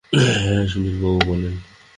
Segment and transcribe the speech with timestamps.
[0.13, 1.55] হ্যাঁঁ, সুনীল বাবু, বলেন।